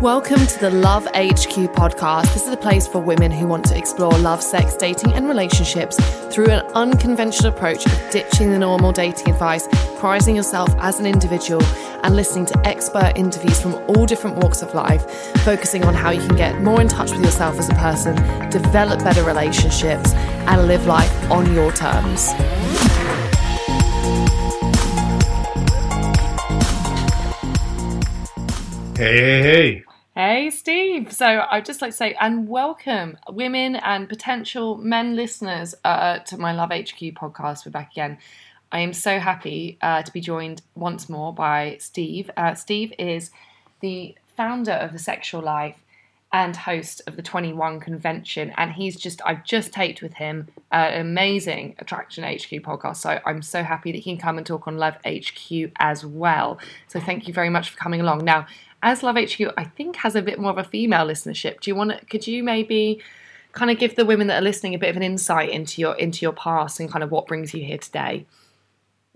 [0.00, 2.32] Welcome to the Love HQ podcast.
[2.32, 5.98] This is a place for women who want to explore love, sex, dating, and relationships
[6.34, 9.68] through an unconventional approach of ditching the normal dating advice,
[9.98, 11.62] prizing yourself as an individual,
[12.02, 15.04] and listening to expert interviews from all different walks of life,
[15.44, 18.16] focusing on how you can get more in touch with yourself as a person,
[18.48, 22.30] develop better relationships, and live life on your terms.
[28.96, 29.89] Hey, hey, hey.
[30.22, 31.14] Hey, Steve.
[31.14, 36.36] So I'd just like to say, and welcome women and potential men listeners uh, to
[36.36, 37.64] my Love HQ podcast.
[37.64, 38.18] We're back again.
[38.70, 42.30] I am so happy uh, to be joined once more by Steve.
[42.36, 43.30] Uh, Steve is
[43.80, 45.82] the founder of The Sexual Life
[46.32, 48.52] and host of the 21 convention.
[48.58, 52.98] And he's just, I've just taped with him uh, an amazing Attraction HQ podcast.
[52.98, 56.58] So I'm so happy that he can come and talk on Love HQ as well.
[56.88, 58.24] So thank you very much for coming along.
[58.24, 58.46] Now,
[58.82, 61.60] as Love HQ, I think has a bit more of a female listenership.
[61.60, 62.04] Do you want to?
[62.06, 63.00] Could you maybe
[63.52, 65.94] kind of give the women that are listening a bit of an insight into your
[65.96, 68.26] into your past and kind of what brings you here today?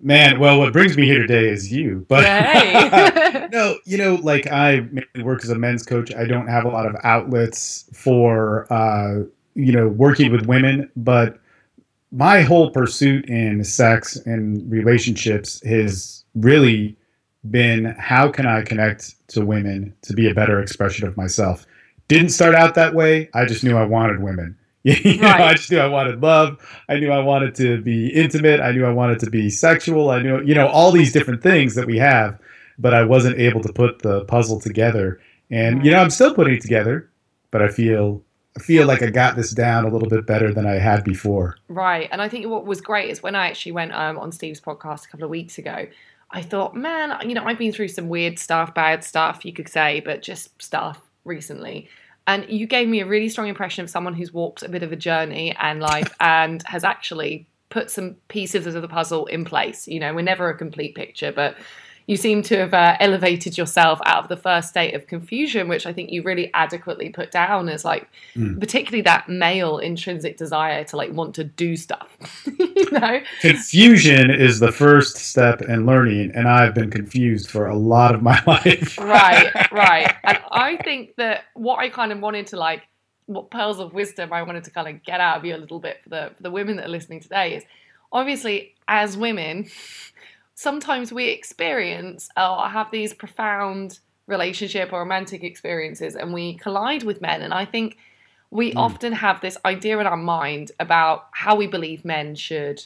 [0.03, 2.05] Man, well, what brings me here today is you.
[2.09, 6.13] But no, you know, like I mainly work as a men's coach.
[6.15, 9.23] I don't have a lot of outlets for, uh,
[9.55, 10.91] you know, working with women.
[10.97, 11.39] But
[12.11, 16.97] my whole pursuit in sex and relationships has really
[17.51, 21.67] been how can I connect to women to be a better expression of myself.
[22.09, 23.29] Didn't start out that way.
[23.35, 24.57] I just knew I wanted women.
[24.85, 25.41] you know, Right.
[25.41, 26.59] I just knew I wanted love.
[26.89, 28.61] I knew I wanted to be intimate.
[28.61, 30.11] I knew I wanted to be sexual.
[30.11, 32.39] I knew, you know, all these different things that we have,
[32.79, 35.21] but I wasn't able to put the puzzle together.
[35.51, 37.09] And you know, I'm still putting it together,
[37.51, 38.23] but I feel
[38.57, 41.57] I feel like I got this down a little bit better than I had before.
[41.69, 42.09] Right.
[42.13, 45.07] And I think what was great is when I actually went um, on Steve's podcast
[45.07, 45.87] a couple of weeks ago,
[46.35, 49.69] I thought, man, you know, I've been through some weird stuff, bad stuff, you could
[49.69, 51.89] say, but just stuff recently.
[52.27, 54.91] And you gave me a really strong impression of someone who's walked a bit of
[54.91, 59.87] a journey and life and has actually put some pieces of the puzzle in place.
[59.87, 61.57] You know, we're never a complete picture, but
[62.07, 65.87] you seem to have uh, elevated yourself out of the first state of confusion, which
[65.87, 70.97] I think you really adequately put down as like, particularly that male intrinsic desire to
[70.97, 72.19] like want to do stuff.
[72.59, 77.77] you know, Confusion is the first step in learning, and I've been confused for a
[77.77, 78.99] lot of my life.
[78.99, 80.15] right, right.
[80.25, 82.83] And I think that what I kind of wanted to like,
[83.27, 85.81] what pearls of wisdom I wanted to kind of get out of you a little
[85.81, 87.65] bit for the for the women that are listening today is
[88.13, 89.67] obviously as women,
[90.55, 97.21] sometimes we experience or have these profound relationship or romantic experiences and we collide with
[97.21, 97.99] men and I think
[98.51, 102.85] we often have this idea in our mind about how we believe men should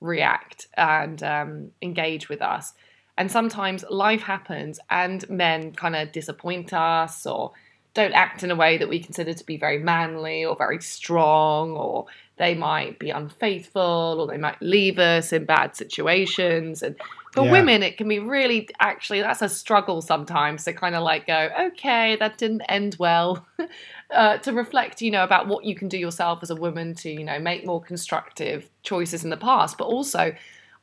[0.00, 2.72] react and um, engage with us.
[3.18, 7.52] And sometimes life happens and men kind of disappoint us or
[7.94, 11.72] don't act in a way that we consider to be very manly or very strong,
[11.72, 12.06] or
[12.38, 16.82] they might be unfaithful or they might leave us in bad situations.
[16.82, 16.96] And
[17.32, 17.52] for Yeah.
[17.52, 21.50] women, it can be really actually that's a struggle sometimes to kind of like go,
[21.68, 23.46] okay, that didn't end well.
[24.10, 27.10] uh, to reflect, you know, about what you can do yourself as a woman to,
[27.10, 29.78] you know, make more constructive choices in the past.
[29.78, 30.34] But also,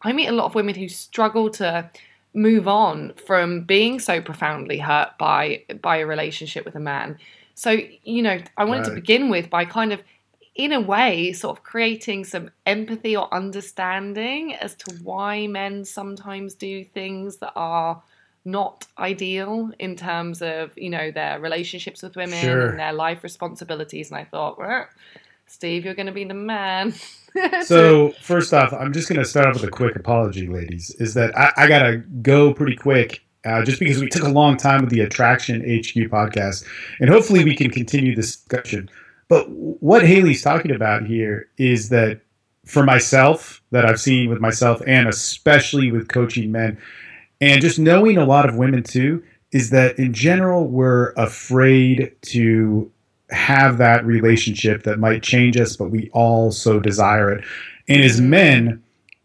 [0.01, 1.89] I meet a lot of women who struggle to
[2.33, 7.17] move on from being so profoundly hurt by by a relationship with a man.
[7.55, 10.01] So, you know, I wanted to begin with by kind of
[10.55, 16.53] in a way sort of creating some empathy or understanding as to why men sometimes
[16.53, 18.01] do things that are
[18.45, 22.69] not ideal in terms of you know their relationships with women Sure.
[22.69, 24.87] and their life responsibilities and i thought well,
[25.49, 26.93] steve you're going to be the man
[27.63, 30.95] So first off, I'm just going to start off with a quick apology, ladies.
[30.99, 34.29] Is that I, I got to go pretty quick, uh, just because we took a
[34.29, 36.65] long time with the Attraction HQ podcast,
[36.99, 38.89] and hopefully we can continue this discussion.
[39.27, 42.21] But what Haley's talking about here is that
[42.65, 46.77] for myself that I've seen with myself and especially with coaching men
[47.41, 52.91] and just knowing a lot of women too is that in general we're afraid to
[53.31, 57.43] have that relationship that might change us but we all so desire it.
[57.87, 58.81] And as men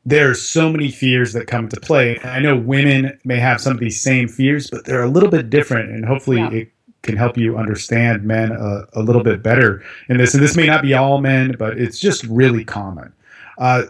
[0.06, 2.18] there are so many fears that come into play.
[2.22, 5.48] I know women may have some of these same fears but they're a little bit
[5.50, 6.50] different and hopefully Yeah.
[6.50, 6.68] it
[7.02, 10.34] can help you understand men a, a little bit better in this.
[10.34, 13.12] And this may not be all men but it's just really common.
[13.58, 13.84] Uh,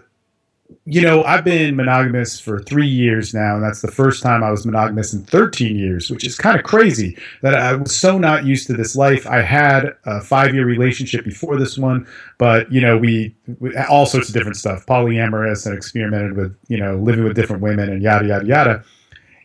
[0.84, 4.50] you know, I've been monogamous for three years now, and that's the first time I
[4.50, 8.44] was monogamous in 13 years, which is kind of crazy that I was so not
[8.44, 9.26] used to this life.
[9.26, 12.06] I had a five year relationship before this one,
[12.38, 16.78] but, you know, we, we all sorts of different stuff, polyamorous and experimented with, you
[16.78, 18.84] know, living with different women and yada, yada, yada.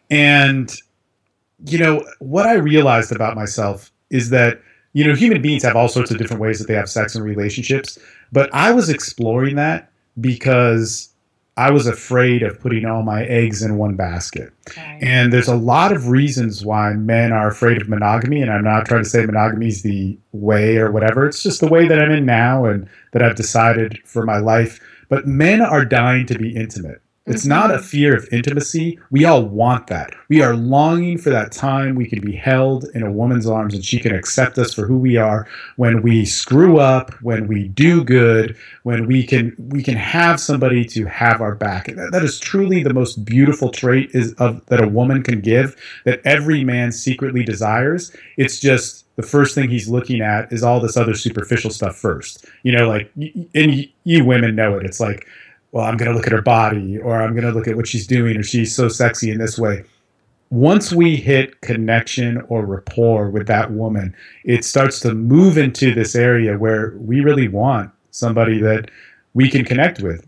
[0.10, 0.74] And,
[1.66, 4.62] you know, what I realized about myself is that,
[4.94, 7.24] you know, human beings have all sorts of different ways that they have sex and
[7.24, 8.00] relationships,
[8.32, 11.09] but I was exploring that because
[11.60, 14.54] I was afraid of putting all my eggs in one basket.
[15.02, 18.42] And there's a lot of reasons why men are afraid of monogamy.
[18.42, 21.28] And I'm not trying to say monogamy is the way or whatever.
[21.28, 24.80] It's just the way that I'm in now and that I've decided for my life.
[25.10, 27.02] But men are dying to be intimate.
[27.30, 29.00] It's not a fear of intimacy.
[29.12, 30.14] We all want that.
[30.30, 33.84] We are longing for that time we can be held in a woman's arms and
[33.86, 35.48] she can accept us for who we are
[35.78, 40.84] when we screw up, when we do good, when we can we can have somebody
[40.86, 41.88] to have our back.
[41.88, 45.76] That- that is truly the most beautiful trait is of that a woman can give
[46.06, 48.12] that every man secretly desires.
[48.38, 52.46] It's just the first thing he's looking at is all this other superficial stuff first.
[52.64, 53.12] You know, like
[53.54, 54.86] and you women know it.
[54.86, 55.28] It's like
[55.72, 57.88] well, I'm going to look at her body or I'm going to look at what
[57.88, 59.84] she's doing or she's so sexy in this way.
[60.52, 66.16] Once we hit connection or rapport with that woman, it starts to move into this
[66.16, 68.90] area where we really want somebody that
[69.36, 70.28] we can connect with.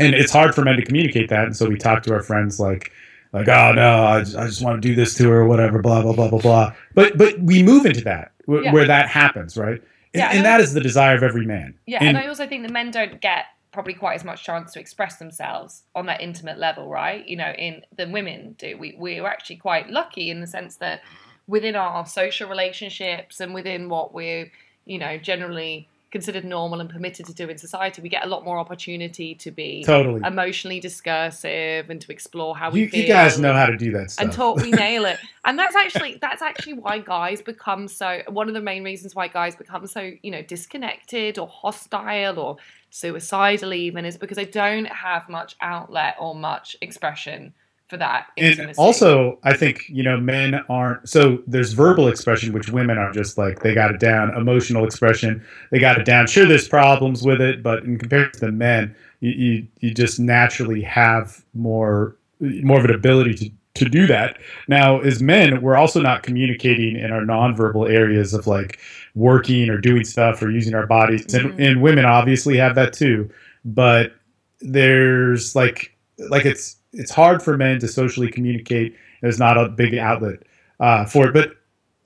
[0.00, 1.44] And it's hard for men to communicate that.
[1.44, 2.90] And so we talk to our friends like,
[3.32, 5.80] like, oh no, I just, I just want to do this to her or whatever,
[5.80, 6.72] blah, blah, blah, blah, blah.
[6.94, 8.72] But, but we move into that wh- Yeah.
[8.72, 9.80] where that happens, right?
[9.80, 9.82] And,
[10.14, 11.74] Yeah, and and that I- is the desire of every man.
[11.86, 13.44] Yeah, and, I also think that men don't get
[13.74, 17.26] probably quite as much chance to express themselves on that intimate level, right?
[17.26, 18.78] You know, in than women do.
[18.78, 21.52] We we're actually quite lucky in the sense that mm-hmm.
[21.52, 24.50] within our social relationships and within what we're,
[24.86, 28.44] you know, generally considered normal and permitted to do in society, we get a lot
[28.44, 30.22] more opportunity to be Totally.
[30.24, 33.00] emotionally discursive and to explore how we you, feel.
[33.00, 34.24] you guys know how to do that stuff.
[34.24, 38.46] and talk we nail it and that's actually that's actually why guys become so one
[38.46, 42.56] of the main reasons why guys become so you know disconnected or hostile or
[42.90, 47.52] suicidal even is because they don't have much outlet or much expression
[47.94, 52.68] for that and also i think you know men aren't so there's verbal expression which
[52.68, 54.34] women are just like they got it down.
[54.36, 56.26] Emotional expression they got it down.
[56.26, 60.18] Sure there's problems with it but in comparison to the men you you, you just
[60.18, 64.38] naturally have more more of an ability to to do that.
[64.66, 68.80] Now as men we're also not communicating in our nonverbal areas of like
[69.14, 71.32] working or doing stuff or using our bodies.
[71.32, 71.62] And, mm-hmm.
[71.62, 73.30] and women obviously have that too.
[73.64, 74.14] But
[74.60, 78.96] there's like like it's it's hard for men to socially communicate.
[79.20, 80.42] There's not a big outlet
[80.80, 81.32] uh, for it.
[81.32, 81.56] But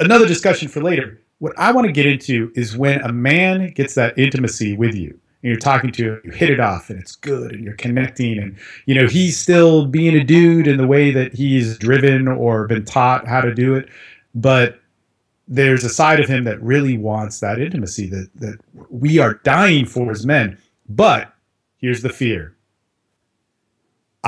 [0.00, 1.20] another discussion for later.
[1.38, 5.11] What I want to get into is when a man gets that intimacy with you
[5.43, 8.38] and you're talking to him, you hit it off and it's good and you're connecting
[8.38, 8.56] and
[8.87, 12.85] you know he's still being a dude in the way that he's driven or been
[12.85, 13.88] taught how to do it,
[14.35, 14.80] but
[15.47, 18.59] there's a side of him that really wants that intimacy that that
[18.90, 20.59] we are dying for as men.
[20.88, 21.33] But
[21.78, 22.57] here's the fear.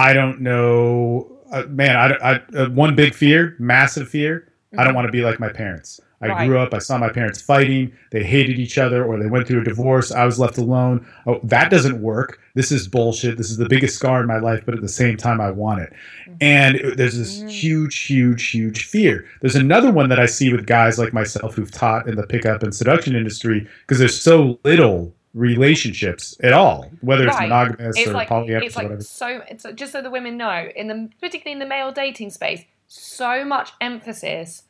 [0.08, 1.96] I don't know, uh, man.
[1.96, 4.46] I, I uh, one big fear, massive fear.
[4.78, 6.00] I don't want to be like my parents.
[6.22, 6.46] I Right.
[6.46, 6.74] grew up.
[6.74, 7.92] I saw my parents fighting.
[8.12, 10.12] They hated each other, or they went through a divorce.
[10.12, 11.06] I was left alone.
[11.26, 12.38] Oh, that doesn't work.
[12.54, 13.36] This is bullshit.
[13.38, 15.80] This is the biggest scar in my life, but at the same time, I want
[15.80, 15.92] it.
[16.40, 19.24] And it- there's this huge, huge, huge fear.
[19.40, 22.62] There's another one that I see with guys like myself who've taught in the pickup
[22.62, 28.12] and seduction industry because there's so little relationships at all, whether it's monogamous it's or
[28.12, 29.02] like polyamorous it's or like whatever.
[29.02, 32.64] so it's just so the women know in the particularly in the male dating space
[32.88, 34.64] so much emphasis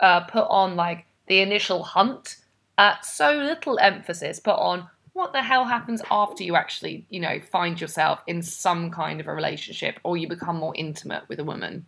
[0.00, 2.36] uh, put on like the initial hunt
[2.78, 7.40] uh, so little emphasis put on what the hell happens after you actually you know
[7.50, 11.44] find yourself in some kind of a relationship or you become more intimate with a
[11.44, 11.84] woman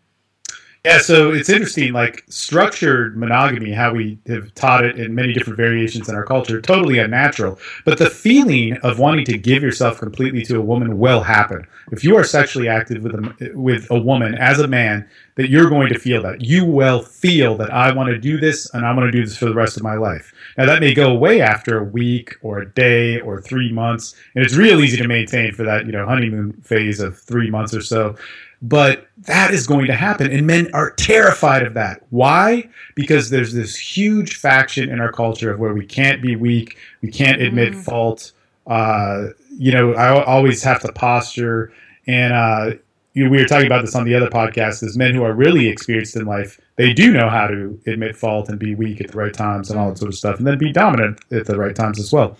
[0.86, 5.56] Yeah, so it's interesting, like structured monogamy, how we have taught it in many different
[5.56, 7.58] variations in our culture, totally unnatural.
[7.84, 11.66] But the feeling of wanting to give yourself completely to a woman will happen.
[11.90, 15.68] If you are sexually active with a, with a woman as a man, that you're
[15.68, 16.40] going to feel that.
[16.40, 19.36] You will feel that I want to do this and I want to do this
[19.36, 20.32] for the rest of my life.
[20.56, 24.14] Now, that may go away after a week or a day or three months.
[24.34, 27.74] And it's real easy to maintain for that, you know, honeymoon phase of three months
[27.74, 28.16] or so.
[28.62, 30.30] But that is going to happen.
[30.30, 32.02] And men are terrified of that.
[32.10, 32.68] Why?
[32.94, 37.10] Because there's this huge faction in our culture of where we can't be weak, we
[37.10, 37.84] can't admit mm.
[37.84, 38.32] fault.
[38.66, 41.72] Uh, you know, I always have to posture.
[42.06, 42.76] And, uh,
[43.14, 45.32] you know, we were talking about this on the other podcast is men who are
[45.32, 49.10] really experienced in life they do know how to admit fault and be weak at
[49.10, 51.56] the right times and all that sort of stuff and then be dominant at the
[51.56, 52.36] right times as well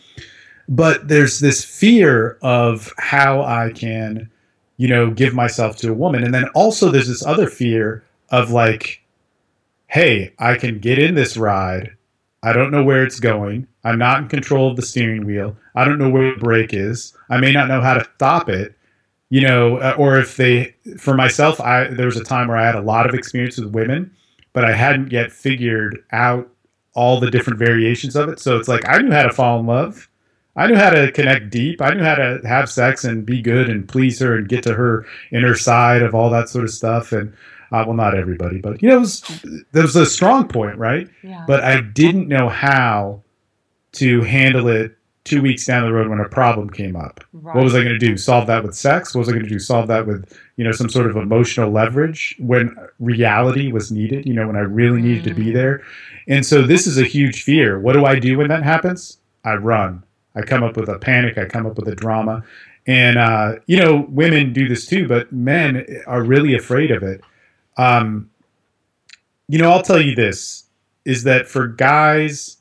[0.68, 4.30] but there's this fear of how i can
[4.76, 6.22] you know, give myself to a woman.
[6.24, 9.02] And then also there's this other fear of like,
[9.86, 11.96] hey, I can get in this ride.
[12.42, 13.66] I don't know where it's going.
[13.84, 15.56] I'm not in control of the steering wheel.
[15.74, 17.16] I don't know where the brake is.
[17.30, 18.74] I may not know how to stop it.
[19.28, 22.64] You know, uh, or if they, for myself, I there was a time where I
[22.64, 24.14] had a lot of experience with women,
[24.52, 26.48] but I hadn't yet figured out
[26.94, 28.38] all the different variations of it.
[28.38, 30.08] So it's like I knew how to fall in love,
[30.56, 31.82] I knew how to connect deep.
[31.82, 34.74] I knew how to have sex and be good and please her and get to
[34.74, 37.12] her inner side of all that sort of stuff.
[37.12, 37.32] And
[37.72, 41.08] uh, well, not everybody, but you know, it was, there was a strong point, right?
[41.22, 41.44] Yeah.
[41.46, 43.22] But I didn't know how
[43.92, 47.22] to handle it two weeks down the road when a problem came up.
[47.32, 47.54] Right.
[47.54, 48.16] What was I going to do?
[48.16, 49.14] Solve that with sex?
[49.14, 49.58] What was I going to do?
[49.58, 54.24] Solve that with you know some sort of emotional leverage when reality was needed?
[54.24, 55.28] You know, when I really needed mm.
[55.28, 55.54] to be mm.
[55.54, 55.82] there.
[56.28, 57.78] And so this is a huge fear.
[57.78, 59.18] What do I do when that happens?
[59.44, 60.02] I run.
[60.36, 61.38] I come up with a panic.
[61.38, 62.44] I come up with a drama.
[62.86, 67.20] And, uh, you know, women do this too, but men are really afraid of it.
[67.76, 68.30] Um,
[69.48, 70.64] you know, I'll tell you this
[71.04, 72.58] is that for guys,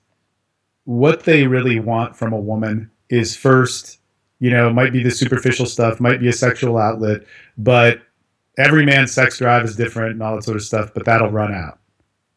[0.85, 3.99] what they really want from a woman is first,
[4.39, 7.21] you know, might be the superficial stuff, might be a sexual outlet,
[7.57, 8.01] but
[8.57, 11.53] every man's sex drive is different and all that sort of stuff, but that'll run
[11.53, 11.79] out.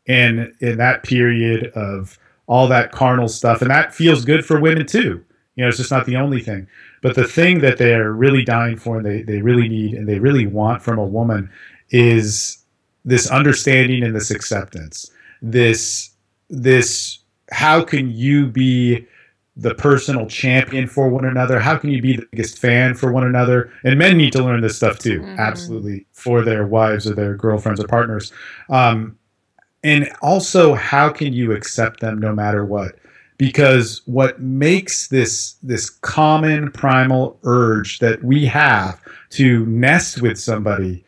[0.07, 4.87] And in that period of all that carnal stuff, and that feels good for women
[4.87, 5.25] too.
[5.58, 6.68] You know, it's just not the only thing.
[7.02, 10.20] But the thing that they're really dying for and they, they really need and they
[10.20, 11.50] really want from a woman
[11.90, 12.58] is
[13.04, 15.10] this understanding and this acceptance.
[15.42, 16.10] This
[16.48, 17.18] this
[17.50, 19.04] how can you be
[19.56, 21.58] the personal champion for one another?
[21.58, 23.72] How can you be the biggest fan for one another?
[23.82, 25.40] And men need to learn this stuff too, mm-hmm.
[25.40, 28.32] absolutely, for their wives or their girlfriends or partners.
[28.70, 29.18] Um,
[29.82, 32.96] and also, how can you accept them no matter what?
[33.38, 41.04] Because what makes this this common primal urge that we have to nest with somebody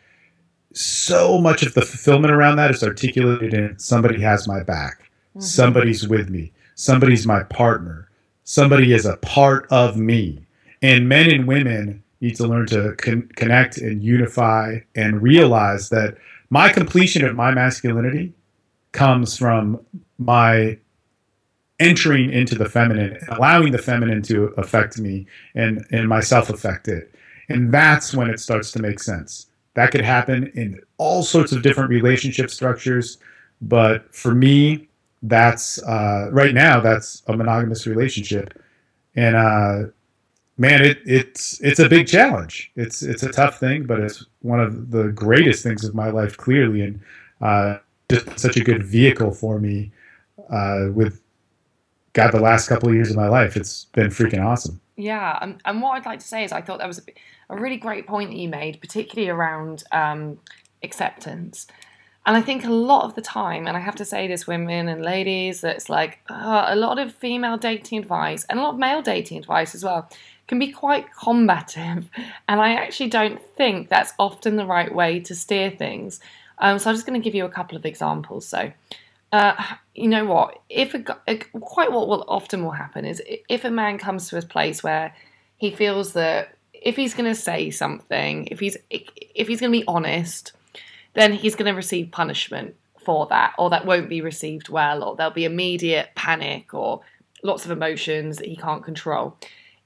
[0.72, 5.40] so much of the fulfillment around that is articulated in somebody has my back mm-hmm.
[5.40, 8.08] somebody's with me somebody's my partner
[8.44, 10.38] somebody is a part of me
[10.80, 16.16] and men and women need to learn to con- connect and unify and realize that
[16.50, 18.32] my completion of my masculinity
[18.92, 19.80] comes from
[20.18, 20.78] my
[21.80, 27.12] entering into the feminine, allowing the feminine to affect me and, and myself affect it.
[27.48, 29.46] And that's when it starts to make sense.
[29.74, 33.18] That could happen in all sorts of different relationship structures.
[33.62, 34.88] But for me,
[35.22, 38.62] that's uh, right now, that's a monogamous relationship.
[39.16, 39.90] And uh,
[40.58, 42.70] man, it, it's it's a big challenge.
[42.76, 46.36] It's it's a tough thing, but it's one of the greatest things of my life,
[46.36, 47.00] clearly, and
[47.40, 47.78] uh,
[48.10, 49.90] just such a good vehicle for me
[50.50, 51.20] uh, with
[52.12, 53.56] got the last couple of years of my life.
[53.56, 54.80] It's been freaking awesome.
[54.96, 57.60] Yeah, and, and what I'd like to say is I thought that was a, a
[57.60, 60.38] really great point that you made, particularly around um,
[60.82, 61.66] acceptance.
[62.26, 64.88] And I think a lot of the time, and I have to say this, women
[64.88, 68.74] and ladies, that it's like uh, a lot of female dating advice and a lot
[68.74, 70.08] of male dating advice as well
[70.46, 72.10] can be quite combative.
[72.48, 76.20] And I actually don't think that's often the right way to steer things.
[76.58, 78.46] Um, so I'm just going to give you a couple of examples.
[78.46, 78.72] So,
[79.32, 79.54] uh,
[79.94, 80.60] you know what?
[80.68, 84.38] If a, a, quite what will often will happen is if a man comes to
[84.38, 85.14] a place where
[85.56, 89.78] he feels that if he's going to say something, if he's if he's going to
[89.78, 90.52] be honest,
[91.14, 95.16] then he's going to receive punishment for that, or that won't be received well, or
[95.16, 97.00] there'll be immediate panic or
[97.42, 99.36] lots of emotions that he can't control.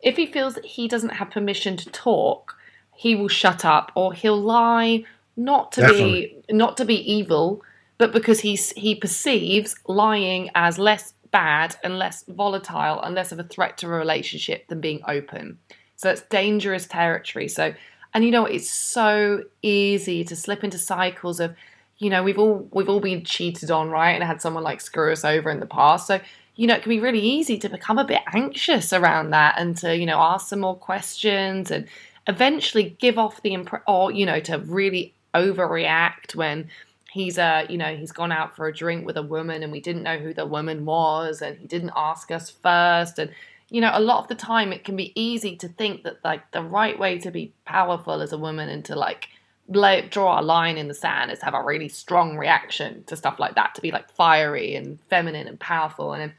[0.01, 2.57] If he feels that he doesn't have permission to talk,
[2.95, 5.05] he will shut up or he'll lie,
[5.37, 6.43] not to Definitely.
[6.49, 7.63] be not to be evil
[7.99, 13.39] but because he's he perceives lying as less bad and less volatile and less of
[13.39, 15.59] a threat to a relationship than being open.
[15.97, 17.49] So it's dangerous territory.
[17.49, 17.75] So
[18.13, 21.55] and you know it's so easy to slip into cycles of
[21.99, 24.13] you know, we've all we've all been cheated on, right?
[24.13, 26.07] And had someone like screw us over in the past.
[26.07, 26.21] So,
[26.57, 29.77] you know, it can be really easy to become a bit anxious around that and
[29.79, 31.87] to, you know, ask some more questions and
[32.27, 36.69] eventually give off the impression or, you know, to really overreact when
[37.14, 39.80] he's uh you know he's gone out for a drink with a woman and we
[39.80, 43.21] didn't know who the woman was and he didn't ask us first.
[43.21, 43.30] And
[43.71, 46.50] you know a lot of the time it can be easy to think that like
[46.50, 49.28] the right way to be powerful as a woman and to like
[49.68, 53.38] lay, draw a line in the sand is have a really strong reaction to stuff
[53.38, 56.14] like that to be like fiery and feminine and powerful.
[56.14, 56.33] And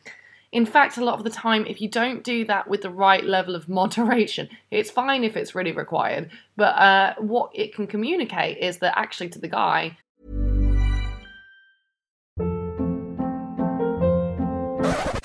[0.51, 3.23] in fact a lot of the time if you don't do that with the right
[3.23, 6.31] level of moderation it's fine if it's really required.
[6.57, 9.97] But uh, what it can communicate is that actually to the guy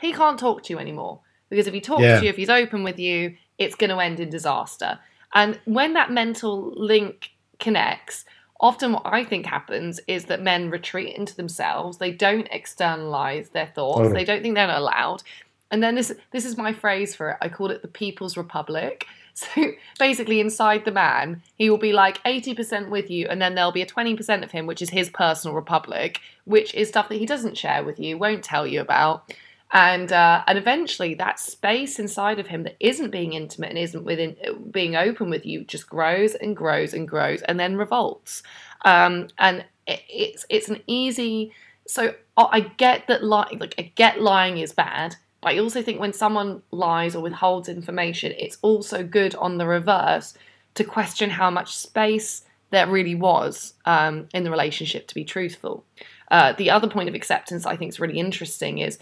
[0.00, 2.18] He can't talk to you anymore because if he talks Yeah.
[2.18, 4.98] to you if he's open with you it's going to end in disaster.
[5.34, 8.24] And when that mental link connects
[8.60, 11.98] often what i think happens is that men retreat into themselves.
[11.98, 13.98] They don't externalize their thoughts.
[13.98, 14.14] Totally.
[14.14, 15.22] they don't think they're allowed.
[15.70, 17.36] And then this this is my phrase for it.
[17.40, 19.06] I call it the people's republic.
[19.38, 23.70] So basically inside the man he will be like 80% with you and then there'll
[23.70, 27.26] be a 20% of him which is his personal republic which is stuff that he
[27.26, 29.30] doesn't share with you won't tell you about
[29.72, 34.04] and uh, and eventually that space inside of him that isn't being intimate and isn't
[34.04, 34.36] within
[34.70, 38.42] being open with you just grows and grows and grows and then revolts.
[38.84, 41.52] Um, and it, it's it's an easy
[41.88, 46.00] so I get that lying like I get lying is bad but I also think
[46.00, 50.34] when someone lies or withholds information it's also good on the reverse
[50.74, 55.84] to question how much space there really was um, in the relationship to be truthful.
[56.30, 58.98] Uh, the other point of acceptance I think is really interesting is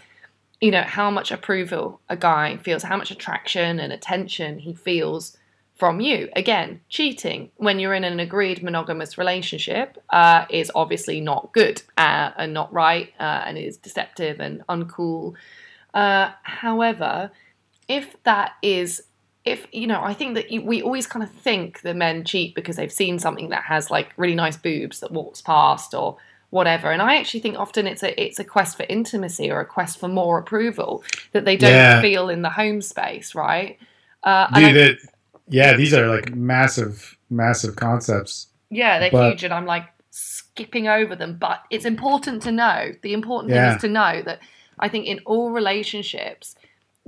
[0.61, 5.37] you know how much approval a guy feels how much attraction and attention he feels
[5.75, 6.29] from you.
[6.35, 12.31] Again cheating when you're in an agreed monogamous relationship uh, is obviously not good uh,
[12.37, 15.35] and not right uh, and is deceptive and uncool.
[15.93, 17.31] Uh, however
[17.87, 19.03] if that is
[19.45, 22.55] if you know i think that you, we always kind of think that men cheat
[22.55, 26.17] because they've seen something that has like really nice boobs that walks past or
[26.55, 26.87] whatever.
[26.93, 29.99] And i actually think often it's a it's a quest for intimacy or a quest
[29.99, 32.01] for more approval that they don't Yeah.
[32.01, 33.77] feel in the home space right?
[34.23, 34.97] Uh, Dude, it,
[35.59, 36.97] yeah, these are like massive,
[37.29, 38.47] massive concepts.
[38.81, 41.33] yeah they're but- huge and i'm like skipping over them.
[41.47, 44.39] But it's important to know the important thing is to know that
[44.79, 46.55] i think in all relationships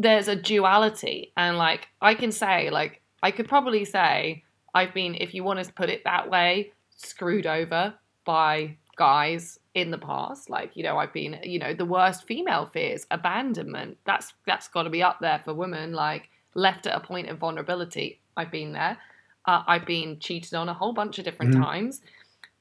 [0.05, 1.31] there's a duality.
[1.37, 4.43] And like i can say like i could probably say
[4.77, 6.49] i've been if you want to put it that way
[6.97, 7.81] screwed over
[8.25, 12.65] by guys in the past like you know i've been you know the worst female
[12.65, 16.99] fears abandonment that's that's got to be up there for women like left at a
[16.99, 18.19] point of vulnerability.
[18.35, 18.97] I've been there.
[19.45, 21.61] Uh, i've been cheated on a whole bunch of different Mhm.
[21.63, 22.01] times.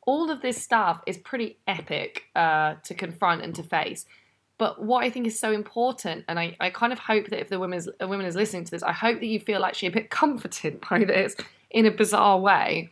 [0.03, 4.05] All of this stuff is pretty epic uh, to confront and to face.
[4.59, 7.49] But what I think is so important, and I, I kind of hope that if
[7.49, 9.88] the woman is, a woman is listening to this, I hope that you feel actually
[9.88, 11.35] a bit comforted by this
[11.70, 12.90] in a bizarre way,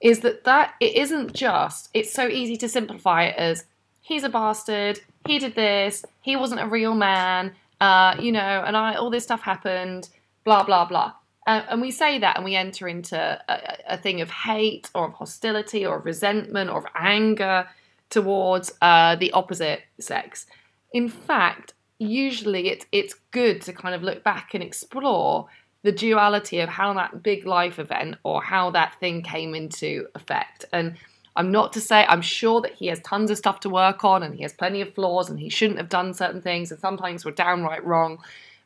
[0.00, 1.90] is that that it isn't just.
[1.94, 3.64] It's so easy to simplify it as
[4.00, 8.76] he's a bastard, he did this, he wasn't a real man, uh, you know, and
[8.76, 10.08] I all this stuff happened,
[10.44, 11.12] blah blah blah.
[11.46, 13.16] Uh, and we say that, and we enter into
[13.48, 17.66] a, a- thing of hate or of hostility or of resentment or of anger
[18.10, 20.46] towards uh, the opposite sex.
[20.92, 25.46] In fact, usually it's it's good to kind of look back and explore
[25.82, 30.64] the duality of how that big life event or how that thing came into effect.
[30.72, 30.96] And
[31.36, 34.22] I'm not to say I'm sure that he has tons of stuff to work on
[34.22, 37.24] and he has plenty of flaws and he shouldn't have done certain things and sometimes
[37.24, 38.18] we're downright wrong.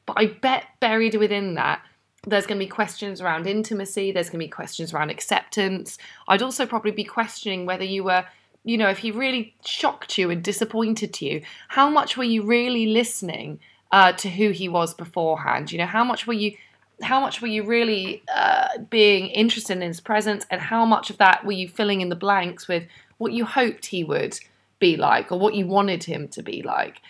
[0.06, 1.82] But I bet buried within that
[2.26, 5.98] there's going to be questions around intimacy, there's going to be questions around acceptance.
[6.26, 8.24] I'd also probably be questioning whether you were
[8.64, 12.86] you know, if he really shocked you and disappointed you, how much were you really
[12.86, 13.60] listening
[13.92, 15.70] uh, to who he was beforehand?
[15.70, 16.56] You know, how much were you,
[17.04, 21.18] how much were you really uh, being interested in his presence, and how much of
[21.18, 22.84] that were you filling in the blanks with
[23.18, 24.38] what you hoped he would
[24.78, 27.00] be like or what you wanted him to be like?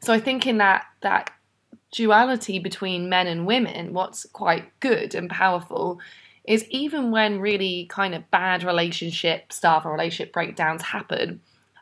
[0.00, 1.30] So I think in that that
[1.90, 5.98] duality between men and women, what's quite good and powerful
[6.44, 11.40] is even when really kind of bad relationship stuff or relationship breakdowns happen,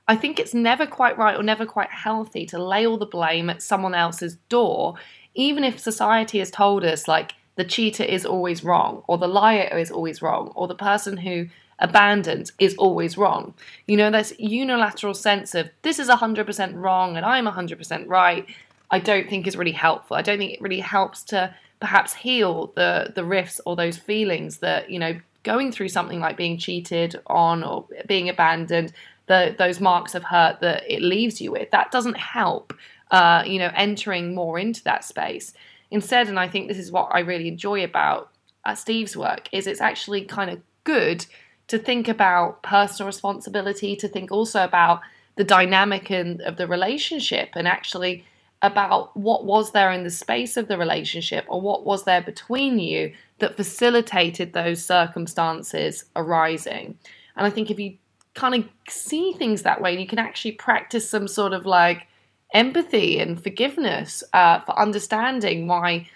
[0.08, 3.50] I think it's never quite right or never quite healthy to lay all the blame
[3.50, 4.94] at someone else's door,
[5.34, 9.76] even if society has told us like the cheater is always wrong, or the liar
[9.76, 13.54] is always wrong, or the person who abandons is always wrong.
[13.86, 18.46] You know, this unilateral sense of this is 100% wrong and I'm 100% right,
[18.90, 20.16] I don't think is really helpful.
[20.16, 24.58] I don't think it really helps to perhaps heal the the rifts or those feelings
[24.58, 28.92] that you know going through something like being cheated on or being abandoned
[29.26, 32.72] the those marks of hurt that it leaves you with that doesn't help
[33.10, 35.52] uh, you know entering more into that space
[35.90, 38.30] instead and i think this is what i really enjoy about
[38.64, 41.26] uh, steve's work is it's actually kind of good
[41.68, 45.00] to think about personal responsibility to think also about
[45.36, 48.24] the dynamic and of the relationship and actually
[48.62, 52.78] about what was there in the space of the relationship or what was there between
[52.78, 56.96] you that facilitated those circumstances arising.
[57.36, 57.98] And I think if you
[58.34, 62.06] kind of see things that way, and you can actually practice some sort of like
[62.52, 66.08] empathy and forgiveness uh, for understanding why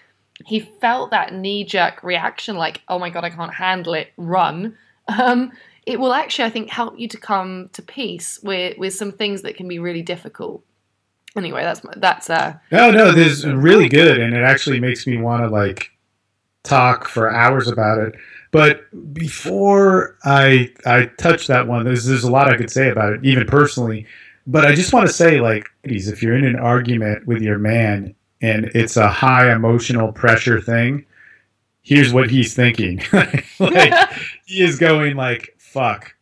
[0.45, 4.77] he felt that knee jerk reaction, like, oh my God, I can't handle it, run.
[5.07, 5.51] Um,
[5.85, 9.41] it will actually, I think, help you to come to peace with, with some things
[9.41, 10.63] that can be really difficult
[11.35, 12.57] anyway, that's that's uh.
[12.71, 15.91] No, no, this is really good, and it actually makes me want to like
[16.63, 18.15] talk for hours about it.
[18.51, 18.81] But
[19.13, 23.21] before I I touch that one, there's there's a lot I could say about it,
[23.23, 24.05] even personally.
[24.47, 28.15] But I just want to say, like, if you're in an argument with your man
[28.41, 31.05] and it's a high emotional pressure thing,
[31.81, 33.01] here's what he's thinking.
[33.59, 33.93] like,
[34.45, 36.15] he is going like, "Fuck."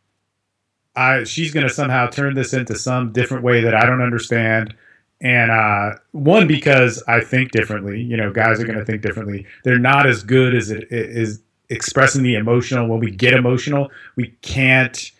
[0.95, 4.75] I, she's going to somehow turn this into some different way that I don't understand
[5.21, 8.01] and uh, one because I think differently.
[8.01, 9.45] You know, guys are going to think differently.
[9.63, 12.87] They're not as good as it is expressing the emotional.
[12.87, 15.11] When we get emotional, we can't.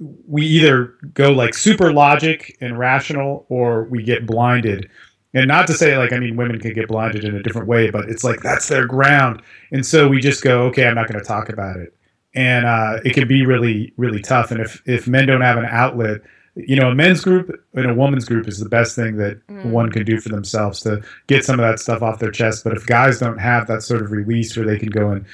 [0.00, 4.88] We either go like super logic and rational, or we get blinded.
[5.34, 7.90] And not to say like I mean women can get blinded in a different way,
[7.90, 11.20] but it's like that's their ground, and so we just go, okay, I'm not going
[11.20, 11.94] to talk about it,
[12.34, 14.50] and uh, it can be really really tough.
[14.50, 16.22] And if if men don't have an outlet
[16.66, 19.66] you know, a men's group and a woman's group is the best thing that mm.
[19.66, 22.64] one can do for themselves to get some of that stuff off their chest.
[22.64, 25.24] But if guys don't have that sort of release where they can go and,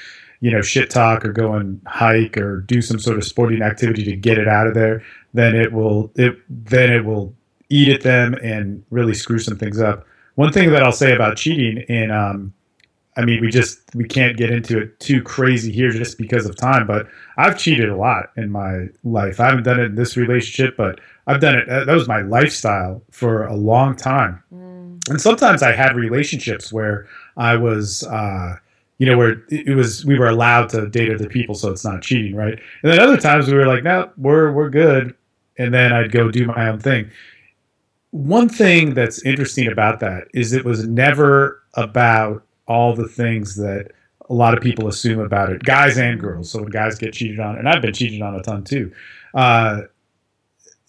[0.44, 4.04] you know, shit talk or go and hike or do some sort of sporting activity
[4.04, 5.02] to get it out of there,
[5.32, 7.34] then it will it then it will
[7.70, 10.06] eat at them and really screw some things up.
[10.34, 12.52] One thing that I'll say about cheating and um,
[13.16, 16.56] I mean, we just we can't get into it too crazy here just because of
[16.56, 16.86] time.
[16.86, 17.06] But
[17.38, 19.40] I've cheated a lot in my life.
[19.40, 21.66] I haven't done it in this relationship, but I've done it.
[21.68, 24.42] That was my lifestyle for a long time.
[24.52, 25.08] Mm.
[25.08, 27.06] And sometimes I had relationships where
[27.38, 28.56] I was, uh,
[29.04, 32.00] you know, where it was we were allowed to date other people, so it's not
[32.00, 32.58] cheating, right?
[32.82, 35.14] And then other times we were like, no, we're we're good,
[35.58, 37.10] and then I'd go do my own thing.
[38.12, 43.90] One thing that's interesting about that is it was never about all the things that
[44.30, 46.50] a lot of people assume about it, guys and girls.
[46.50, 48.90] So when guys get cheated on, and I've been cheated on a ton too,
[49.34, 49.82] uh,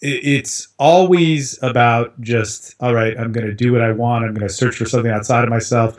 [0.01, 4.23] it, it's always about just, all right, I'm going to do what I want.
[4.23, 5.97] I'm going to search for something outside of myself.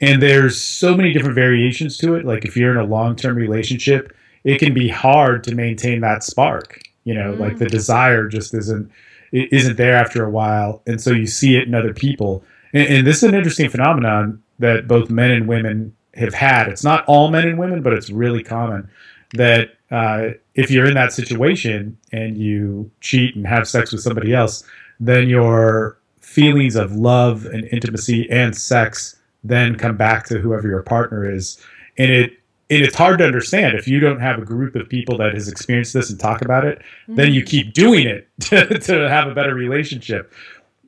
[0.00, 2.24] And there's so many different variations to it.
[2.24, 6.22] Like if you're in a long term relationship, it can be hard to maintain that
[6.22, 6.82] spark.
[7.04, 7.38] You know, mm.
[7.38, 8.90] like the desire just isn't
[9.32, 12.44] it isn't there after a while, and so you see it in other people.
[12.72, 16.68] And, and this is an interesting phenomenon that both men and women have had.
[16.68, 18.88] It's not all men and women, but it's really common
[19.34, 24.32] that uh, if you're in that situation and you cheat and have sex with somebody
[24.32, 24.64] else,
[25.00, 29.15] then your feelings of love and intimacy and sex
[29.48, 31.58] then come back to whoever your partner is,
[31.98, 32.32] and it
[32.68, 33.76] and it's hard to understand.
[33.78, 36.64] If you don't have a group of people that has experienced this and talk about
[36.64, 37.48] it then you mm-hmm.
[37.48, 40.32] keep doing it to, to have a better relationship.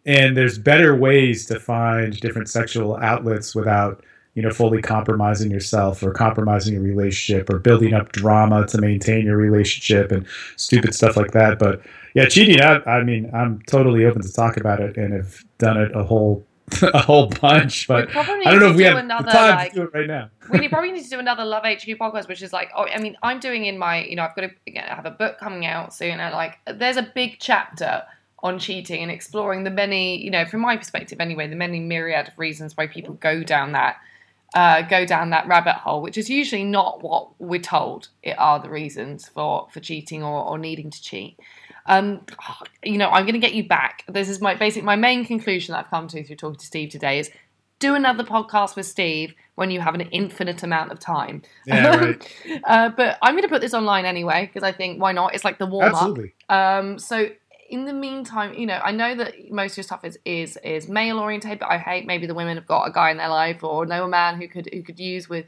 [0.04, 6.02] And there's better ways to find different sexual outlets without you know fully compromising yourself
[6.02, 11.16] or compromising your relationship or building up drama to maintain your relationship and stupid stuff
[11.16, 11.58] like that.
[11.58, 11.82] But
[12.14, 15.76] yeah cheating I, I mean i'm totally open to talk about it and have done
[15.76, 16.44] it a whole
[16.94, 19.82] a whole bunch but i don't know if we have another, time like- to do
[19.82, 22.70] it right now we probably need to do another Love HQ podcast, which is like,
[22.76, 25.06] oh, I mean, I'm doing in my, you know, I've got to again, I have
[25.06, 28.02] a book coming out soon, and like, there's a big chapter
[28.40, 32.28] on cheating and exploring the many, you know, from my perspective anyway, the many myriad
[32.28, 33.96] of reasons why people go down that,
[34.54, 38.60] uh, go down that rabbit hole, which is usually not what we're told it are
[38.60, 41.38] the reasons for for cheating or, or needing to cheat.
[41.88, 42.20] Um,
[42.84, 44.04] you know, I'm going to get you back.
[44.08, 46.90] This is my basic, my main conclusion that I've come to through talking to Steve
[46.90, 47.30] today is
[47.78, 51.42] do another podcast with Steve when you have an infinite amount of time.
[51.66, 52.36] Yeah, right.
[52.64, 55.34] uh, but I'm going to put this online anyway because I think why not?
[55.34, 56.34] It's like the warm Absolutely.
[56.48, 56.56] up.
[56.56, 57.28] Um, so
[57.68, 60.88] in the meantime, you know, I know that most of your stuff is is is
[60.88, 63.62] male oriented, but I hate maybe the women have got a guy in their life
[63.62, 65.46] or know a man who could who could use with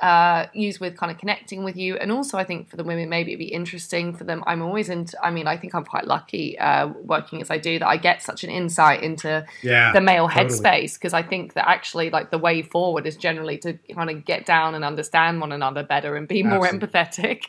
[0.00, 1.96] uh, use with kind of connecting with you.
[1.96, 4.42] And also, I think for the women, maybe it'd be interesting for them.
[4.46, 7.78] I'm always into, I mean, I think I'm quite lucky uh, working as I do
[7.78, 10.48] that I get such an insight into Yeah, the male totally.
[10.50, 14.24] headspace because I think that actually, like, the way forward is generally to kind of
[14.24, 17.44] get down and understand one another better and be more empathetic.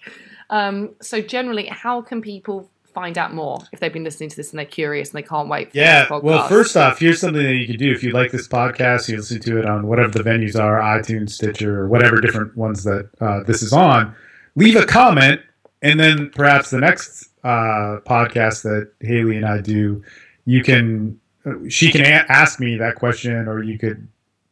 [0.49, 4.51] Um, so, generally, how can people find out more if they've been listening to this
[4.51, 6.06] and they're curious and they can't wait for Yeah.
[6.06, 6.23] podcast?
[6.23, 9.10] Well, first off, here's something that you can do if you like this podcast.
[9.10, 12.84] You listen to it on whatever the venues are, iTunes, Stitcher, or whatever different ones
[12.84, 14.15] that uh, this is on.
[14.56, 15.41] Leave a comment,
[15.82, 20.03] and then perhaps the next uh, podcast that Haley and I do,
[20.45, 21.19] you can
[21.67, 24.08] she can a- ask me that question, or you could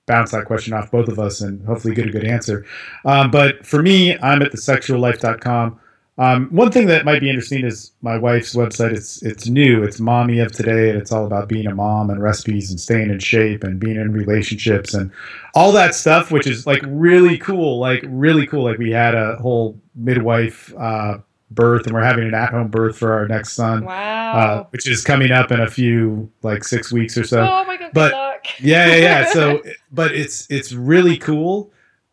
[0.08, 2.66] bounce that question off both of us and hopefully get a good answer.
[3.06, 5.80] Um, but for me, I'm at thesexuallife.com.
[6.18, 8.92] Um, one thing that might be interesting is my wife's website.
[8.92, 9.84] It's it's new.
[9.84, 13.10] It's Mommy of Today, and it's all about being a mom and recipes and staying
[13.10, 15.10] in shape and being in relationships and
[15.56, 17.80] all that stuff, which is like really cool.
[17.80, 18.66] Like really cool.
[18.66, 21.20] Like we had a whole midwife uh,
[21.50, 24.34] birth, and we're having an at-home birth for our next son, wow.
[24.34, 27.78] uh, which is coming up in a few like six weeks or so oh my
[27.78, 28.46] god, but- good luck.
[28.60, 29.26] yeah, yeah, yeah.
[29.32, 31.72] So, but it's it's really cool.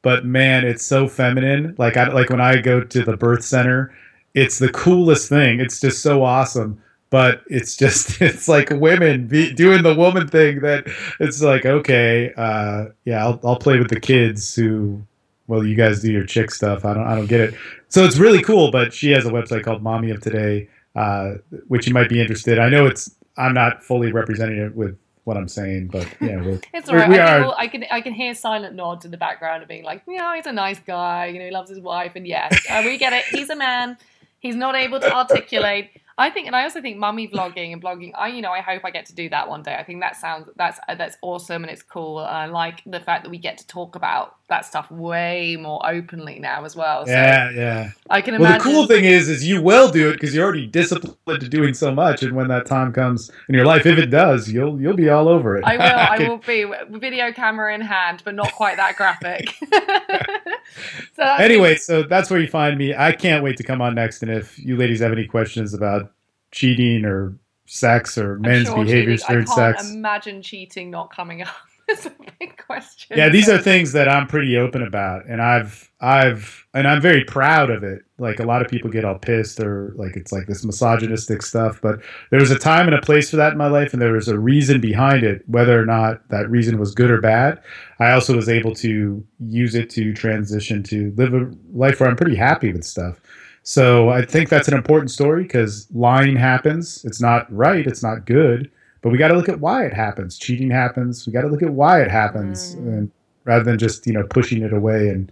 [0.09, 1.75] But man, it's so feminine.
[1.77, 3.94] Like I like when I go to the birth center,
[4.33, 5.61] it's the coolest thing.
[5.61, 6.83] It's just so awesome.
[7.11, 10.61] But it's just it's like women be, doing the woman thing.
[10.61, 10.87] That
[11.21, 15.03] it's like okay, uh, yeah, I'll I'll play with the kids who.
[15.47, 16.87] Well, you guys do your chick stuff.
[16.87, 17.55] I don't I don't get it.
[17.88, 18.71] So it's really cool.
[18.71, 21.35] But she has a website called Mommy of Today, uh,
[21.66, 22.59] which you might be interested.
[22.59, 24.97] I know it's I'm not fully representing it with
[25.29, 27.11] what I'm saying, but yeah, we're, It's we're- alright.
[27.11, 27.41] we I, are.
[27.43, 30.35] can, I can I can hear silent nods in the background of being like, yeah,
[30.35, 31.27] he's a nice guy.
[31.27, 33.25] You know, he loves his wife, and yes, uh, we get it.
[33.31, 33.97] He's a man.
[34.41, 35.91] He's not able to articulate.
[36.18, 38.11] I think, and I also think mummy vlogging and blogging.
[38.16, 39.76] I, you know, I hope I get to do that one day.
[39.76, 42.18] I think that sounds that's uh, that's awesome and it's cool.
[42.18, 46.40] I like the fact that we get to talk about that stuff way more openly
[46.40, 47.07] now as well.
[47.07, 47.90] So Yeah, yeah.
[48.11, 50.66] I can Well, the cool thing is, is you will do it because you're already
[50.66, 54.07] disciplined to doing so much, and when that time comes in your life, if it
[54.07, 55.64] does, you'll you'll be all over it.
[55.64, 56.24] I will.
[56.24, 56.64] I will be
[56.98, 59.54] video camera in hand, but not quite that graphic.
[61.16, 62.94] so Anyway, so that's where you find me.
[62.94, 66.12] I can't wait to come on next, and if you ladies have any questions about
[66.50, 71.42] cheating or sex or men's sure behaviors during I can't sex, imagine cheating not coming
[71.42, 71.54] up.
[71.88, 73.16] It's a big question.
[73.16, 77.24] yeah, these are things that I'm pretty open about, and I've I've and I'm very
[77.24, 78.03] proud of it.
[78.18, 81.81] Like a lot of people get all pissed or like it's like this misogynistic stuff,
[81.81, 84.12] but there was a time and a place for that in my life, and there
[84.12, 85.42] was a reason behind it.
[85.48, 87.61] Whether or not that reason was good or bad,
[88.01, 92.16] I also was able to use it to transition to live a life where I'm
[92.16, 93.18] pretty happy with stuff.
[93.62, 97.05] So I think that's an important story because lying happens.
[97.05, 97.87] It's not right.
[97.87, 98.70] It's not good.
[99.01, 100.39] But we got to look at why it happens.
[100.39, 101.27] Cheating happens.
[101.27, 103.11] We got to look at why it happens, and
[103.45, 105.31] rather than just you know pushing it away and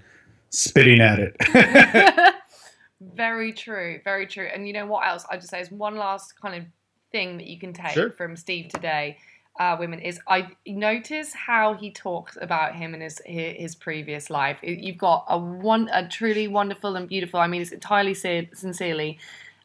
[0.51, 1.37] spitting at it.
[3.01, 4.49] very true, very true.
[4.53, 5.25] And you know what else?
[5.31, 6.69] I just say is one last kind of
[7.13, 8.11] thing that you can take Sure.
[8.11, 9.19] from Steve today,
[9.59, 14.59] uh, women, is I notice how he talks about him in his his, previous life.
[14.63, 17.41] You've got a one a truly wonderful and beautiful.
[17.41, 19.19] I mean, it's entirely sin- sincerely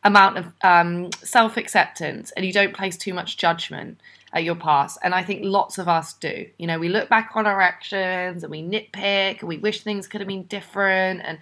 [0.03, 3.99] amount of um, self acceptance, and you don't place too much judgment
[4.33, 4.97] at your past.
[5.03, 6.45] And I think lots of us do.
[6.57, 10.07] You know, we look back on our actions and we nitpick and we wish things
[10.07, 11.37] could have been different and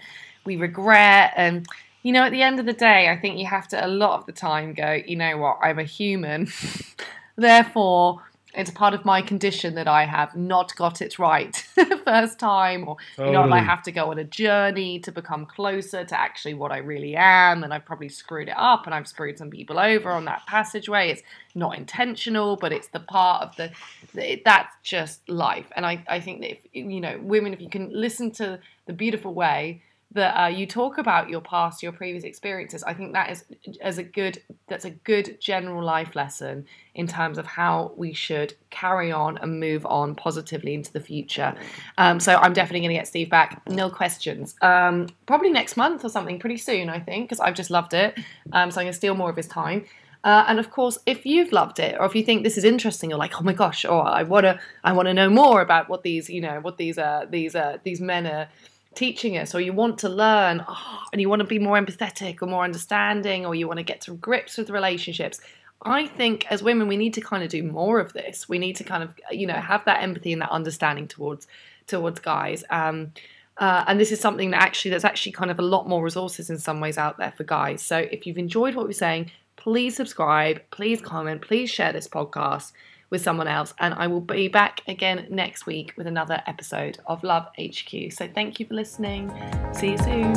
[0.45, 1.33] we regret.
[1.35, 1.67] And,
[2.01, 4.19] you know, at the end of the day, I think you have to, a lot
[4.19, 6.47] of the time, go, you know what, I'm a human.
[7.35, 8.23] Therefore,
[8.55, 12.87] it's part of my condition that I have not got it right the first time,
[12.87, 16.55] or you know, I have to go on a journey to become closer to actually
[16.55, 19.79] what I really am, and I've probably screwed it up, and I've screwed some people
[19.79, 21.11] over on that passageway.
[21.11, 21.21] It's
[21.53, 23.71] not intentional, but it's the part of the,
[24.15, 25.67] the that's just life.
[25.75, 28.93] And I, I think that if you know, women, if you can listen to the
[28.93, 32.83] beautiful way that uh, you talk about your past, your previous experiences.
[32.83, 33.45] I think that is
[33.81, 38.55] as a good that's a good general life lesson in terms of how we should
[38.71, 41.55] carry on and move on positively into the future.
[41.97, 44.55] Um, so I'm definitely going to get Steve back, no questions.
[44.61, 48.17] Um, probably next month or something, pretty soon, I think, because I've just loved it.
[48.51, 49.85] Um, so I'm going to steal more of his time.
[50.23, 53.09] Uh, and of course, if you've loved it, or if you think this is interesting,
[53.09, 56.29] you're like, oh my gosh, or I wanna, I wanna know more about what these,
[56.29, 58.49] you know, what these, uh, these, uh, these men are
[58.95, 62.41] teaching us, or you want to learn, oh, and you want to be more empathetic
[62.41, 65.39] or more understanding, or you want to get to grips with relationships.
[65.81, 68.49] I think as women, we need to kind of do more of this.
[68.49, 71.47] We need to kind of, you know, have that empathy and that understanding towards
[71.87, 72.63] towards guys.
[72.69, 73.13] Um,
[73.57, 76.49] uh, and this is something that actually there's actually kind of a lot more resources
[76.49, 77.81] in some ways out there for guys.
[77.81, 82.71] So if you've enjoyed what we're saying, please subscribe, please comment, please share this podcast
[83.09, 83.73] with someone else.
[83.79, 88.11] And I will be back again next week with another episode of Love HQ.
[88.11, 89.31] So thank you for listening.
[89.73, 90.33] See you soon.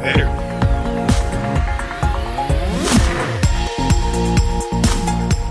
[0.00, 0.54] Later.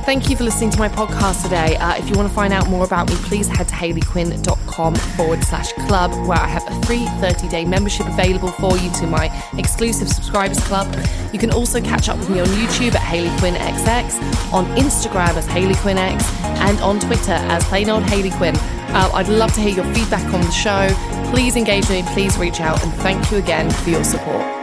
[0.06, 1.78] Thank you for listening to my podcast today.
[1.78, 5.44] Uh, if you want to find out more about me, please head to hayleyquinn.com forward
[5.44, 9.26] slash club, where I have a free 30 day membership available for you to my
[9.58, 10.88] exclusive subscribers club.
[11.32, 15.36] You can also catch up with me on YouTube at Hayley Quinn XX, on Instagram
[15.36, 18.56] as Hayley Quinn X, and on Twitter as plain old Hayley Quinn.
[18.56, 20.88] Uh, I'd love to hear your feedback on the show.
[21.32, 24.63] Please engage me, please reach out, and thank you again for your support.